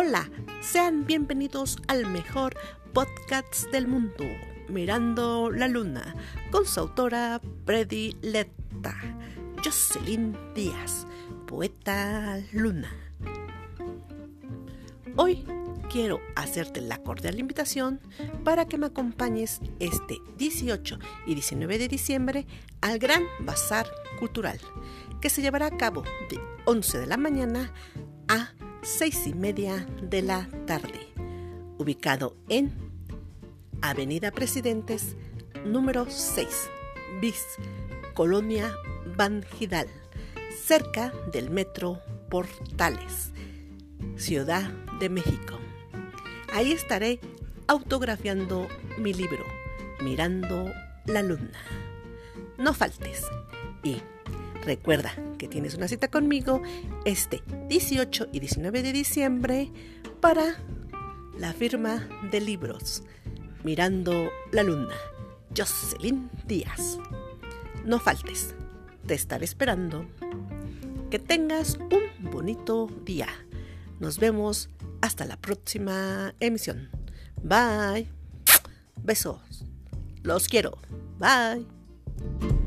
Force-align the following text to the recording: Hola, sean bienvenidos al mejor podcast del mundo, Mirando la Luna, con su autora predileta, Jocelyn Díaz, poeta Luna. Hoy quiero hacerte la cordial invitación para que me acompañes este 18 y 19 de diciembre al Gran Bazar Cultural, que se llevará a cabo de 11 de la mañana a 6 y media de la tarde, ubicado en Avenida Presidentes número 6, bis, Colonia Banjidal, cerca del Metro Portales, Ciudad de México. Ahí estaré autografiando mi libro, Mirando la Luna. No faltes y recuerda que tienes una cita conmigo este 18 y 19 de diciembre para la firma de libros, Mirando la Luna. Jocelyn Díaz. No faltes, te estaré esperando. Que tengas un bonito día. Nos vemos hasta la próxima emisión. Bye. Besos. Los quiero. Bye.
Hola, 0.00 0.30
sean 0.60 1.06
bienvenidos 1.06 1.76
al 1.88 2.06
mejor 2.06 2.54
podcast 2.92 3.68
del 3.72 3.88
mundo, 3.88 4.24
Mirando 4.68 5.50
la 5.50 5.66
Luna, 5.66 6.14
con 6.52 6.66
su 6.66 6.78
autora 6.78 7.40
predileta, 7.64 8.94
Jocelyn 9.64 10.38
Díaz, 10.54 11.04
poeta 11.48 12.40
Luna. 12.52 12.92
Hoy 15.16 15.44
quiero 15.90 16.20
hacerte 16.36 16.80
la 16.80 16.98
cordial 16.98 17.40
invitación 17.40 18.00
para 18.44 18.66
que 18.66 18.78
me 18.78 18.86
acompañes 18.86 19.60
este 19.80 20.18
18 20.36 20.96
y 21.26 21.34
19 21.34 21.76
de 21.76 21.88
diciembre 21.88 22.46
al 22.82 23.00
Gran 23.00 23.24
Bazar 23.40 23.88
Cultural, 24.20 24.60
que 25.20 25.28
se 25.28 25.42
llevará 25.42 25.66
a 25.66 25.76
cabo 25.76 26.04
de 26.30 26.38
11 26.66 27.00
de 27.00 27.06
la 27.06 27.16
mañana 27.16 27.72
a 28.28 28.52
6 28.96 29.26
y 29.26 29.34
media 29.34 29.86
de 30.00 30.22
la 30.22 30.48
tarde, 30.66 31.08
ubicado 31.76 32.34
en 32.48 32.72
Avenida 33.82 34.30
Presidentes 34.30 35.14
número 35.66 36.06
6, 36.08 36.70
bis, 37.20 37.44
Colonia 38.14 38.74
Banjidal, 39.14 39.88
cerca 40.64 41.12
del 41.30 41.50
Metro 41.50 42.00
Portales, 42.30 43.30
Ciudad 44.16 44.70
de 44.98 45.10
México. 45.10 45.58
Ahí 46.50 46.72
estaré 46.72 47.20
autografiando 47.66 48.68
mi 48.96 49.12
libro, 49.12 49.44
Mirando 50.02 50.72
la 51.04 51.22
Luna. 51.22 51.60
No 52.56 52.72
faltes 52.72 53.22
y 53.84 54.00
recuerda 54.68 55.14
que 55.38 55.48
tienes 55.48 55.74
una 55.76 55.88
cita 55.88 56.08
conmigo 56.08 56.60
este 57.06 57.42
18 57.70 58.28
y 58.32 58.40
19 58.40 58.82
de 58.82 58.92
diciembre 58.92 59.72
para 60.20 60.56
la 61.38 61.54
firma 61.54 62.06
de 62.30 62.42
libros, 62.42 63.02
Mirando 63.64 64.30
la 64.52 64.62
Luna. 64.62 64.94
Jocelyn 65.56 66.30
Díaz. 66.46 66.98
No 67.86 67.98
faltes, 67.98 68.54
te 69.06 69.14
estaré 69.14 69.46
esperando. 69.46 70.06
Que 71.10 71.18
tengas 71.18 71.78
un 71.78 72.30
bonito 72.30 72.88
día. 73.06 73.28
Nos 74.00 74.18
vemos 74.18 74.68
hasta 75.00 75.24
la 75.24 75.38
próxima 75.38 76.34
emisión. 76.40 76.90
Bye. 77.42 78.06
Besos. 79.02 79.64
Los 80.22 80.46
quiero. 80.46 80.76
Bye. 81.18 82.57